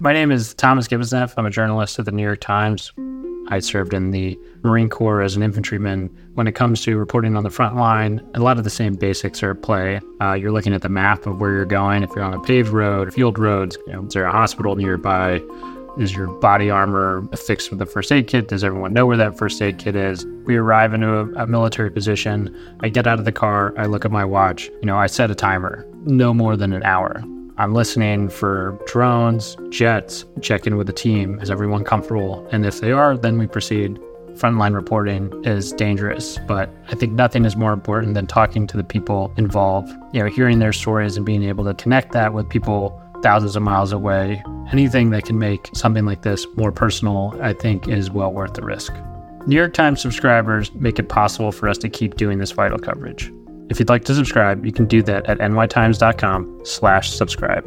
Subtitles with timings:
[0.00, 1.36] My name is Thomas Gibbons-Neff.
[1.36, 2.92] I'm a journalist at the New York Times.
[3.48, 6.08] I served in the Marine Corps as an infantryman.
[6.34, 9.42] When it comes to reporting on the front line, a lot of the same basics
[9.42, 10.00] are at play.
[10.20, 12.04] Uh, you're looking at the map of where you're going.
[12.04, 14.76] If you're on a paved road, a field roads, you know, is there a hospital
[14.76, 15.40] nearby?
[15.98, 18.46] Is your body armor fixed with a first aid kit?
[18.46, 20.24] Does everyone know where that first aid kit is?
[20.44, 22.56] We arrive into a, a military position.
[22.84, 23.74] I get out of the car.
[23.76, 24.66] I look at my watch.
[24.66, 27.24] You know, I set a timer, no more than an hour.
[27.58, 31.40] I'm listening for drones, jets, check in with the team.
[31.40, 32.46] Is everyone comfortable?
[32.52, 33.98] And if they are, then we proceed.
[34.34, 38.84] Frontline reporting is dangerous, but I think nothing is more important than talking to the
[38.84, 43.02] people involved, you know, hearing their stories and being able to connect that with people
[43.24, 44.40] thousands of miles away.
[44.70, 48.62] Anything that can make something like this more personal, I think, is well worth the
[48.62, 48.92] risk.
[49.48, 53.32] New York Times subscribers make it possible for us to keep doing this vital coverage.
[53.70, 57.64] If you'd like to subscribe, you can do that at nytimes.com slash subscribe.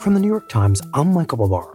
[0.00, 1.74] From the New York Times, I'm Michael Barbaro.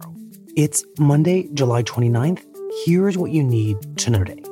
[0.56, 2.42] It's Monday, July 29th.
[2.84, 4.42] Here's what you need to know today.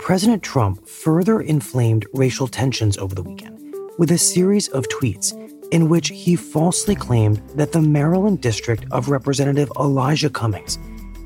[0.00, 5.32] President Trump further inflamed racial tensions over the weekend with a series of tweets
[5.72, 10.78] in which he falsely claimed that the Maryland district of Representative Elijah Cummings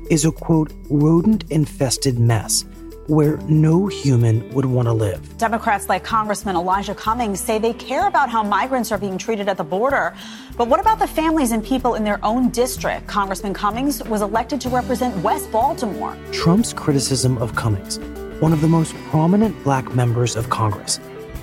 [0.09, 2.65] is a quote, rodent infested mess
[3.09, 5.37] where no human would want to live.
[5.39, 9.57] Democrats like Congressman Elijah Cummings say they care about how migrants are being treated at
[9.57, 10.13] the border.
[10.57, 13.07] But what about the families and people in their own district?
[13.07, 16.15] Congressman Cummings was elected to represent West Baltimore.
[16.31, 17.97] Trump's criticism of Cummings,
[18.41, 20.99] one of the most prominent black members of Congress,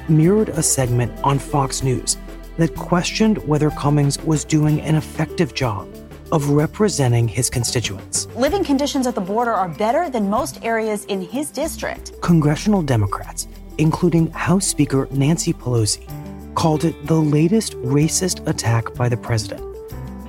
[0.09, 2.17] mirrored a segment on Fox News
[2.59, 5.89] that questioned whether Cummings was doing an effective job
[6.33, 8.27] of representing his constituents.
[8.37, 12.21] Living conditions at the border are better than most areas in his district.
[12.21, 16.07] Congressional Democrats, including House Speaker Nancy Pelosi,
[16.55, 19.63] called it the latest racist attack by the president,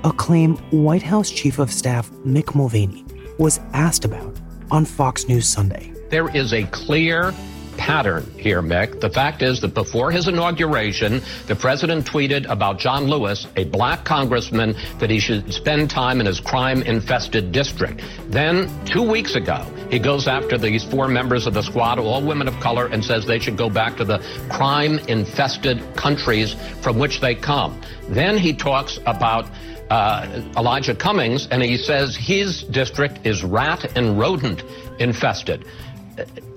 [0.04, 3.06] a claim White House Chief of Staff Mick Mulvaney
[3.38, 4.36] was asked about
[4.70, 5.94] on Fox News Sunday.
[6.10, 7.34] There is a clear
[7.78, 9.00] pattern here, Mick.
[9.00, 14.04] The fact is that before his inauguration, the president tweeted about John Lewis, a black
[14.04, 18.04] congressman, that he should spend time in his crime infested district.
[18.30, 22.48] Then, two weeks ago, he goes after these four members of the squad, all women
[22.48, 27.22] of color, and says they should go back to the crime infested countries from which
[27.22, 27.80] they come.
[28.10, 29.50] Then he talks about
[29.90, 34.64] uh, Elijah Cummings, and he says his district is rat and rodent
[35.00, 35.66] infested.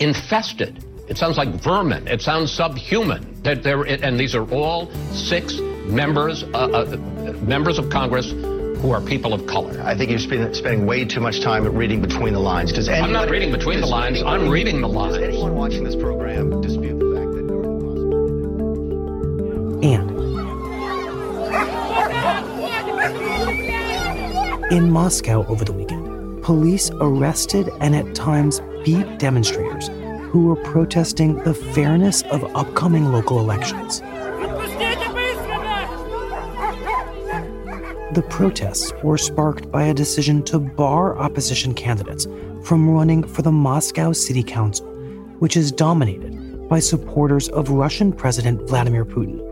[0.00, 0.84] Infested.
[1.10, 2.06] It sounds like vermin.
[2.06, 3.42] It sounds subhuman.
[3.42, 6.96] That there, and these are all six members, uh, uh,
[7.42, 9.82] members of Congress who are people of color.
[9.82, 12.72] I think you're spending, spending way too much time reading between the lines.
[12.72, 14.18] Does anyone, I'm not reading between the lines.
[14.18, 15.16] Anyone, I'm reading the lines.
[15.16, 17.40] Does anyone watching this program dispute the fact that
[19.82, 20.10] And
[24.72, 29.90] in Moscow over the weekend, police arrested and at times beat demonstrators
[30.30, 34.00] who were protesting the fairness of upcoming local elections.
[38.14, 42.28] The protests were sparked by a decision to bar opposition candidates
[42.62, 44.86] from running for the Moscow City Council,
[45.40, 49.44] which is dominated by supporters of Russian President Vladimir Putin.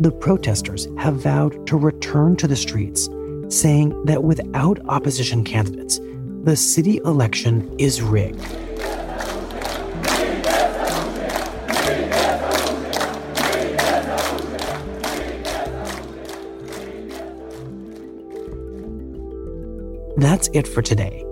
[0.00, 3.08] The protesters have vowed to return to the streets,
[3.48, 6.00] saying that without opposition candidates,
[6.44, 8.40] the city election is rigged.
[20.16, 21.24] That's it for today.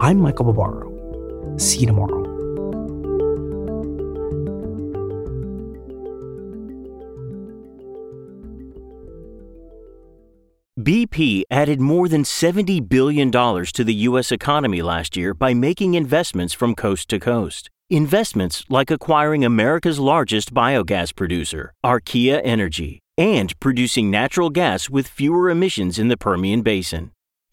[0.00, 1.56] I'm Michael Barbaro.
[1.56, 2.24] See you tomorrow.
[10.76, 14.32] BP added more than $70 billion to the U.S.
[14.32, 17.70] economy last year by making investments from coast to coast.
[17.88, 25.48] Investments like acquiring America's largest biogas producer, Archaea Energy, and producing natural gas with fewer
[25.48, 27.13] emissions in the Permian Basin.